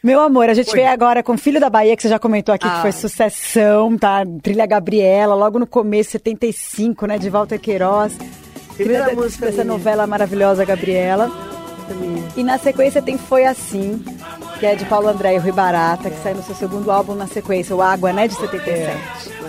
[0.03, 2.67] Meu amor, a gente veio agora com Filho da Bahia, que você já comentou aqui,
[2.67, 2.77] Ah.
[2.77, 4.23] que foi sucessão, tá?
[4.43, 7.19] Trilha Gabriela, logo no começo, 75, né?
[7.19, 8.15] De Walter Queiroz.
[8.77, 9.77] Primeira Trilha música dessa minha.
[9.77, 11.31] novela maravilhosa, Gabriela.
[12.37, 14.03] E na sequência tem Foi Assim,
[14.59, 17.27] que é de Paulo André e Rui Barata, que sai no seu segundo álbum na
[17.27, 18.27] sequência, o Água, né?
[18.27, 18.97] De 77.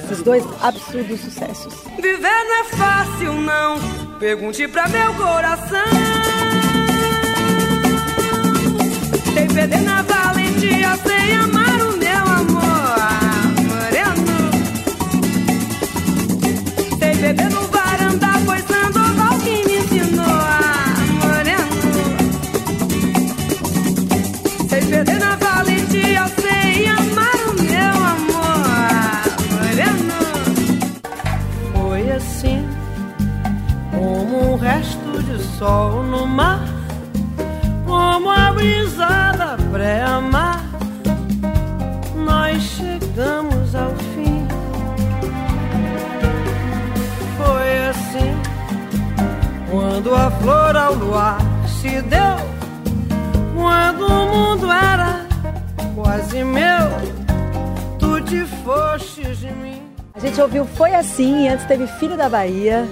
[0.04, 1.74] Esses dois absurdos sucessos.
[1.98, 3.78] Viver não é fácil, não.
[4.20, 6.61] Pergunte pra meu coração.
[9.34, 13.00] Tem perder na valentia sem amar o meu amor,
[13.70, 14.38] moreno.
[17.00, 20.26] Tem beber no varanda, pois Sandoval que me ensinou,
[21.22, 21.82] moreno.
[24.70, 30.20] Sem perder na valentia sem amar o meu amor, moreno.
[31.74, 32.67] Foi assim,
[33.91, 36.61] como um resto de sol no mar,
[39.72, 40.64] brisa da pré-mar.
[42.16, 44.48] Nós chegamos ao fim.
[47.38, 48.34] Foi assim,
[49.72, 52.38] quando a flor ao luar se deu,
[53.56, 55.26] quando o mundo era
[55.96, 56.92] quase meu,
[57.98, 59.82] tu te fostes de mim.
[60.14, 62.88] A gente ouviu Foi Assim e antes teve Filho da Bahia.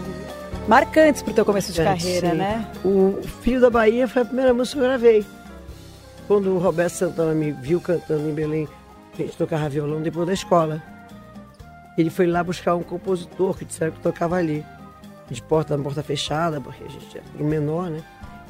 [0.68, 2.38] Marcantes pro teu começo de carreira, Sim.
[2.38, 2.68] né?
[2.84, 5.26] O Filho da Bahia foi a primeira música que eu gravei.
[6.30, 8.68] Quando o Roberto Santana me viu cantando em Belém,
[9.14, 10.82] a gente tocava violão depois da escola.
[11.98, 14.64] Ele foi lá buscar um compositor que disseram que tocava ali.
[15.28, 18.02] De porta, porta fechada, porque a gente era tudo menor, né?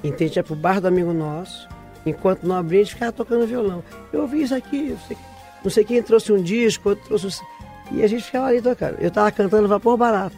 [0.04, 1.68] Então a gente ia pro bar do amigo nosso.
[2.06, 3.82] Enquanto não abria, a gente ficava tocando violão.
[4.14, 5.18] Eu ouvi isso aqui, não sei,
[5.64, 7.28] não sei quem trouxe um disco, outro trouxe...
[7.42, 8.98] um- E a gente ficava ali tocando.
[9.00, 10.36] Eu tava cantando Vapor Barato.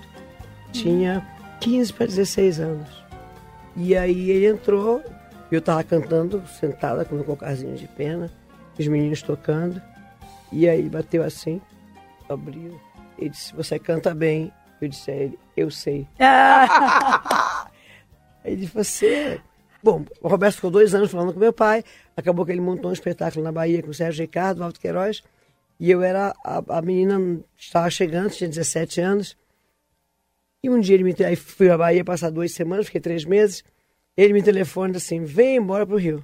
[0.71, 1.27] Tinha
[1.59, 2.87] 15 para 16 anos.
[3.75, 5.01] E aí ele entrou,
[5.55, 8.31] eu estava cantando, sentada com meu cocarzinho de pena,
[8.79, 9.81] os meninos tocando.
[10.51, 11.61] E aí bateu assim,
[12.29, 12.79] abriu.
[13.17, 14.51] Ele disse, você canta bem.
[14.81, 16.07] Eu disse a ele, eu sei.
[18.43, 19.41] Aí ele disse, você...
[19.83, 21.83] Bom, o Roberto ficou dois anos falando com meu pai.
[22.15, 25.23] Acabou que ele montou um espetáculo na Bahia com o Sérgio Ricardo, Walter Queiroz.
[25.79, 26.33] E eu era...
[26.43, 29.37] A, a menina estava chegando, tinha 17 anos.
[30.63, 31.15] E um dia ele me...
[31.25, 33.63] Aí fui à Bahia passar duas semanas, fiquei três meses.
[34.15, 36.23] Ele me telefona assim, vem embora pro Rio.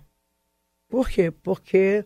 [0.88, 1.32] Por quê?
[1.32, 2.06] Porque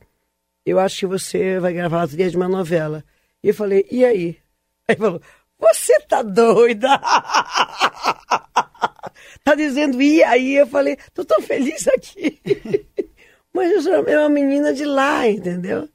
[0.66, 3.04] eu acho que você vai gravar a trilha de uma novela.
[3.44, 4.38] E eu falei, e aí?
[4.88, 5.22] Aí ele falou,
[5.60, 6.98] você tá doida?
[9.44, 10.56] tá dizendo, e aí?
[10.56, 12.42] Eu falei, tô tão feliz aqui.
[13.54, 15.88] Mas eu sou uma menina de lá, entendeu?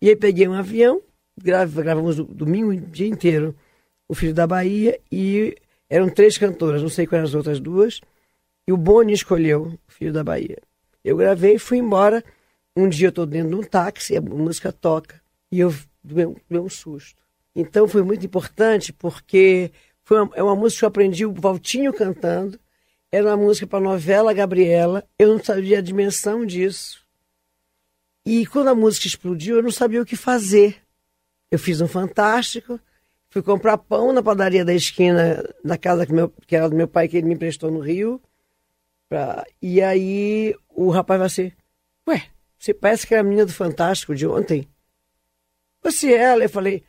[0.00, 1.02] E aí peguei um avião,
[1.36, 3.54] gravamos domingo o dia inteiro
[4.08, 5.56] o Filho da Bahia e
[5.88, 8.00] eram três cantoras, não sei quais as outras duas,
[8.66, 10.58] e o Boni escolheu Filho da Bahia.
[11.04, 12.24] Eu gravei e fui embora.
[12.76, 16.26] Um dia eu estou dentro de um táxi, a música toca, e eu dei
[16.58, 17.22] um susto.
[17.54, 19.70] Então foi muito importante porque
[20.04, 22.58] foi uma, é uma música que eu aprendi o Valtinho cantando,
[23.10, 27.04] era uma música para a novela Gabriela, eu não sabia a dimensão disso.
[28.24, 30.76] E quando a música explodiu, eu não sabia o que fazer.
[31.50, 32.80] Eu fiz um fantástico,
[33.28, 36.88] fui comprar pão na padaria da esquina, na casa que, meu, que era do meu
[36.88, 38.20] pai, que ele me emprestou no Rio.
[39.12, 41.52] Pra, e aí o rapaz vai assim,
[42.08, 44.66] ué, você parece que é a menina do Fantástico de ontem.
[45.82, 46.44] Você é ela?
[46.44, 46.82] Eu falei,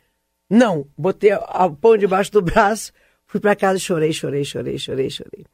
[0.48, 0.88] não.
[0.96, 2.94] Botei o pão debaixo do braço,
[3.26, 5.44] fui para casa e chorei, chorei, chorei, chorei, chorei.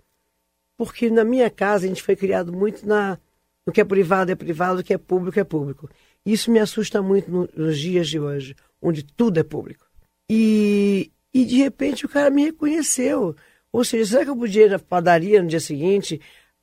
[0.76, 3.18] Porque na minha casa a gente foi criado muito na
[3.66, 5.90] o que é privado é privado, o que é público é público.
[6.24, 9.84] Isso me assusta muito nos dias de hoje, onde tudo é público.
[10.30, 13.34] E, e de repente o cara me reconheceu.
[13.72, 16.20] Ou seja, será que eu podia ir na padaria no dia seguinte?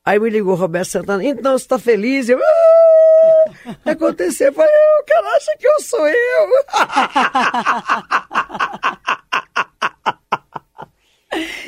[0.07, 2.29] Aí me ligou o Roberto Santana, então você está feliz?
[2.29, 3.75] Eu, ah!
[3.83, 4.47] aconteceu.
[4.47, 6.15] Eu falei, o cara acha que eu sou eu.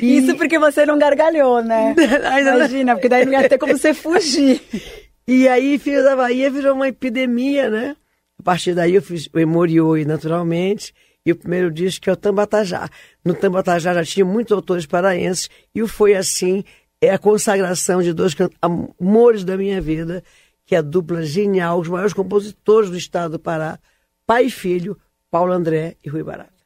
[0.00, 1.94] Isso porque você não gargalhou, né?
[2.40, 4.62] Imagina, porque daí não ia ter como você fugir.
[5.28, 7.94] E aí, Filho da Bahia virou uma epidemia, né?
[8.38, 10.92] A partir daí eu fiz o Emorioi, naturalmente,
[11.24, 12.88] e o primeiro disco que é o Tambatajá.
[13.24, 16.64] No Tambatajá já tinha muitos autores paraenses, e o Foi Assim
[17.00, 20.22] é a consagração de dois amores da minha vida,
[20.66, 23.78] que é a dupla genial, os maiores compositores do estado do Pará,
[24.26, 24.98] pai e filho,
[25.30, 26.60] Paulo André e Rui Barata.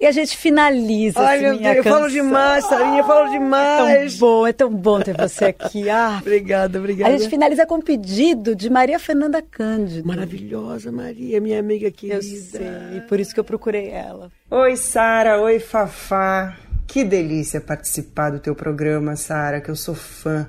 [0.00, 3.90] E a gente finaliza Ai, meu Deus, eu falo demais, Sarinha, eu falo demais.
[3.90, 5.90] É tão bom, é tão bom ter você aqui.
[5.90, 7.12] Ah, obrigada, obrigada.
[7.12, 10.06] A gente finaliza com um pedido de Maria Fernanda Cândido.
[10.06, 12.18] Maravilhosa, Maria, minha amiga querida.
[12.18, 14.30] Eu sei, por isso que eu procurei ela.
[14.48, 16.56] Oi, Sara, oi, Fafá.
[16.88, 20.48] Que delícia participar do teu programa, Sara, que eu sou fã.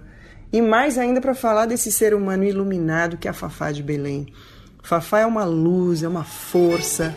[0.51, 4.33] E mais ainda para falar desse ser humano iluminado que é a Fafá de Belém.
[4.81, 7.13] Fafá é uma luz, é uma força,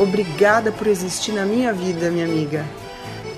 [0.00, 2.64] Obrigada por existir na minha vida, minha amiga.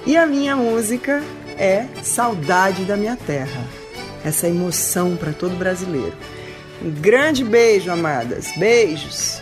[0.06, 1.20] E a minha música
[1.58, 3.66] é Saudade da Minha Terra.
[4.24, 6.14] Essa emoção para todo brasileiro.
[6.80, 8.52] Um grande beijo, amadas.
[8.56, 9.41] Beijos.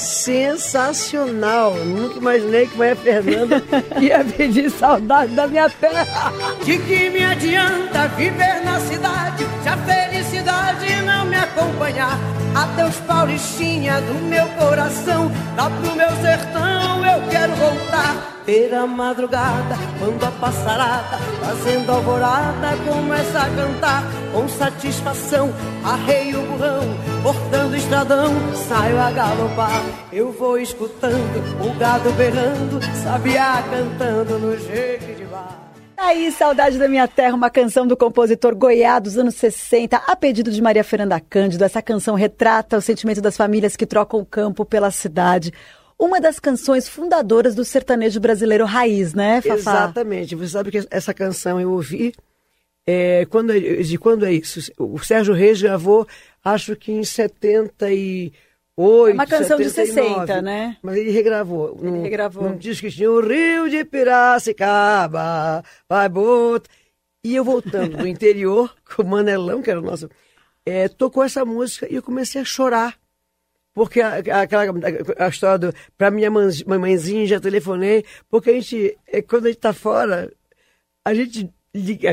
[0.00, 1.74] Sensacional!
[1.74, 3.62] Nunca imaginei que Maria Fernanda
[4.00, 6.32] ia pedir saudade da minha terra.
[6.64, 12.18] De que me adianta viver na cidade se a felicidade não me acompanhar?
[12.54, 18.39] Adeus, Paulistinha do meu coração, lá pro meu sertão eu quero voltar.
[18.50, 25.54] Pela madrugada, quando a passarada, fazendo alvorada, começa a cantar com satisfação.
[25.84, 26.82] Arreio o burrão,
[27.22, 29.80] cortando estradão, saio a galopar.
[30.12, 35.56] Eu vou escutando o gado berrando, sabiá cantando no jeito de bar.
[35.96, 40.50] Aí, Saudade da Minha Terra, uma canção do compositor Goiá dos anos 60, a pedido
[40.50, 41.62] de Maria Fernanda Cândido.
[41.62, 45.52] Essa canção retrata o sentimento das famílias que trocam o campo pela cidade.
[46.00, 49.54] Uma das canções fundadoras do sertanejo brasileiro raiz, né, Fafá?
[49.54, 50.34] Exatamente.
[50.34, 52.14] Você sabe que essa canção eu ouvi.
[52.86, 54.72] É, quando, de quando é isso?
[54.78, 56.08] O Sérgio Reis gravou,
[56.42, 58.32] acho que em 70 e
[58.74, 60.78] 8, é uma canção 79, de 60, né?
[60.82, 61.78] Mas ele regravou.
[61.82, 62.44] Ele num, regravou.
[62.44, 66.70] Num disco que tinha o Rio de Piracicaba, vai bota.
[67.22, 70.08] E eu voltando do interior, com o Manelão, que era o nosso,
[70.64, 72.99] é, tocou essa música e eu comecei a chorar.
[73.80, 74.64] Porque a, aquela
[75.18, 75.74] a história do.
[75.96, 80.30] Pra minha mãezinha, já telefonei, porque a gente, é, quando a gente tá fora,
[81.02, 81.50] a gente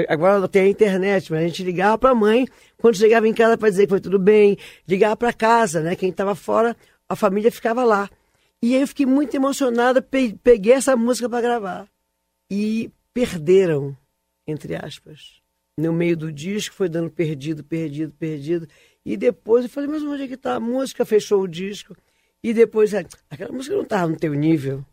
[0.07, 2.47] agora tem a internet, mas a gente ligava para a mãe
[2.77, 4.57] quando chegava em casa para dizer que foi tudo bem,
[4.87, 5.93] ligava para casa, né?
[5.93, 6.73] Quem estava fora,
[7.09, 8.09] a família ficava lá.
[8.63, 11.89] E aí eu fiquei muito emocionada, peguei essa música para gravar.
[12.49, 13.93] E perderam,
[14.47, 15.41] entre aspas.
[15.77, 18.69] No meio do disco foi dando perdido, perdido, perdido.
[19.07, 20.55] E depois eu falei, mas onde é que tá?
[20.55, 21.95] A música fechou o disco.
[22.43, 24.83] E depois, aquela música não estava no teu nível.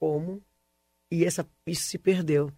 [0.00, 0.42] Como?
[1.08, 2.50] E essa isso se perdeu.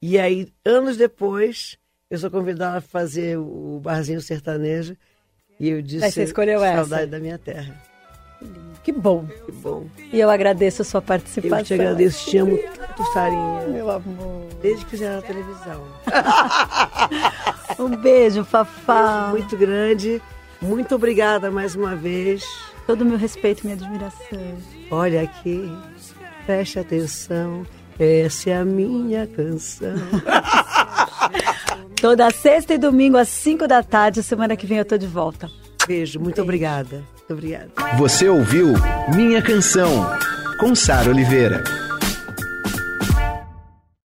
[0.00, 1.76] E aí, anos depois,
[2.08, 4.96] eu sou convidada a fazer o Barzinho Sertanejo.
[5.58, 7.06] E eu disse, Aí você escolheu saudade essa.
[7.10, 7.82] da minha terra.
[8.84, 9.26] Que bom.
[9.26, 9.88] Que bom.
[10.12, 11.58] E eu agradeço a sua participação.
[11.58, 13.66] Eu te agradeço, te amo muito, Sarinha.
[13.66, 14.46] Meu amor.
[14.62, 15.84] Desde que fizeram a televisão.
[17.78, 19.30] Um beijo, Fafá.
[19.32, 20.22] Beijo muito grande.
[20.62, 22.44] Muito obrigada mais uma vez.
[22.86, 24.56] Todo o meu respeito e minha admiração.
[24.90, 25.70] Olha aqui,
[26.46, 27.66] preste atenção.
[27.98, 29.94] Essa é a minha canção.
[32.00, 34.22] Toda sexta e domingo às 5 da tarde.
[34.22, 35.48] Semana que vem eu tô de volta.
[35.86, 36.42] Beijo, muito Beijo.
[36.42, 36.96] obrigada.
[36.96, 37.70] Muito obrigada.
[37.96, 38.72] Você ouviu
[39.14, 39.88] Minha Canção,
[40.58, 41.62] com Sara Oliveira.